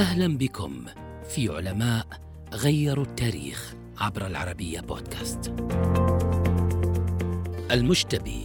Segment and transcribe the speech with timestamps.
[0.00, 0.84] أهلا بكم
[1.28, 2.06] في علماء
[2.54, 5.54] غيروا التاريخ عبر العربية بودكاست.
[7.70, 8.44] المشتبي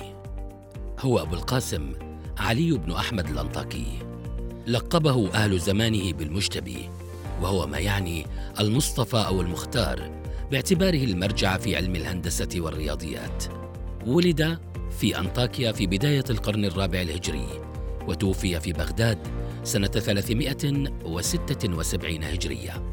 [0.99, 1.93] هو أبو القاسم
[2.37, 3.85] علي بن أحمد الأنطاكي.
[4.67, 6.89] لقبه أهل زمانه بالمشتبي
[7.41, 8.25] وهو ما يعني
[8.59, 10.11] المصطفى أو المختار
[10.51, 13.43] باعتباره المرجع في علم الهندسة والرياضيات.
[14.05, 14.59] ولد
[14.99, 17.47] في أنطاكيا في بداية القرن الرابع الهجري
[18.07, 22.83] وتوفي في بغداد سنة 376 هجرية.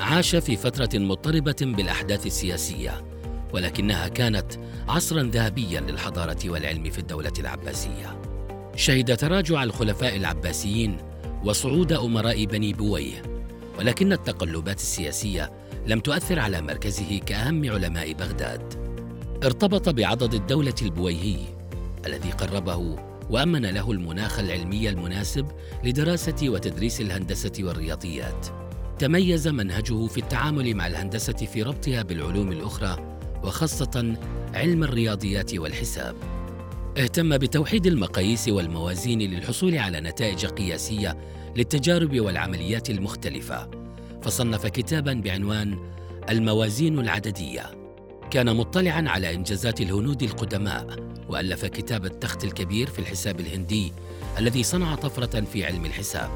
[0.00, 3.04] عاش في فترة مضطربة بالأحداث السياسية،
[3.52, 4.52] ولكنها كانت
[4.88, 8.20] عصرا ذهبيا للحضارة والعلم في الدولة العباسية.
[8.76, 10.96] شهد تراجع الخلفاء العباسيين
[11.44, 13.22] وصعود أمراء بني بويه،
[13.78, 15.52] ولكن التقلبات السياسية
[15.86, 18.74] لم تؤثر على مركزه كأهم علماء بغداد.
[19.44, 21.38] ارتبط بعضد الدولة البويهي
[22.06, 22.96] الذي قربه
[23.30, 25.46] وأمن له المناخ العلمي المناسب
[25.84, 28.46] لدراسة وتدريس الهندسة والرياضيات.
[28.98, 34.16] تميز منهجه في التعامل مع الهندسة في ربطها بالعلوم الأخرى وخاصة
[34.54, 36.16] علم الرياضيات والحساب.
[36.98, 41.18] اهتم بتوحيد المقاييس والموازين للحصول على نتائج قياسية
[41.56, 43.70] للتجارب والعمليات المختلفة.
[44.22, 45.78] فصنف كتابا بعنوان
[46.30, 47.84] الموازين العددية.
[48.30, 53.92] كان مطلعا على إنجازات الهنود القدماء وألف كتاب التخت الكبير في الحساب الهندي
[54.38, 56.30] الذي صنع طفرة في علم الحساب.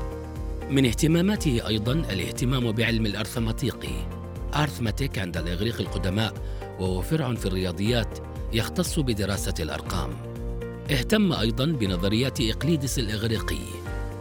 [0.71, 4.09] من اهتماماته أيضا الاهتمام بعلم الأرثماتيقي
[4.55, 6.33] أرثماتيك عند الإغريق القدماء
[6.81, 8.19] وهو فرع في الرياضيات
[8.53, 10.11] يختص بدراسة الأرقام.
[10.91, 13.65] اهتم أيضا بنظريات إقليدس الإغريقي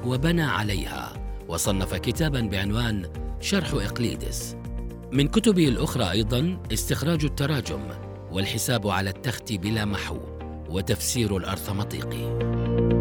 [0.05, 1.13] وبنى عليها
[1.47, 3.09] وصنف كتابا بعنوان
[3.41, 4.55] شرح إقليدس.
[5.11, 7.81] من كتبه الأخرى أيضا استخراج التراجم
[8.31, 10.36] والحساب على التخت بلا محو.
[10.69, 12.96] وتفسير الأرثمطيقي.